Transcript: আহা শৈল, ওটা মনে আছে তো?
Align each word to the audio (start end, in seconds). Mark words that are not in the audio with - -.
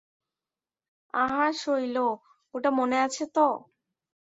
আহা 1.13 1.45
শৈল, 1.61 1.97
ওটা 2.53 2.69
মনে 2.79 2.97
আছে 3.05 3.23
তো? 3.35 3.47